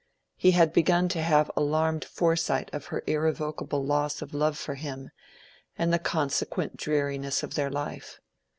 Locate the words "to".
1.09-1.21